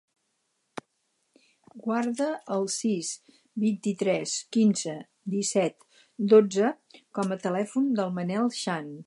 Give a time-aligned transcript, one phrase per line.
[1.87, 3.11] Guarda el sis,
[3.65, 4.97] vint-i-tres, quinze,
[5.35, 5.87] disset,
[6.35, 6.73] dotze
[7.19, 8.91] com a telèfon del Manel Shan.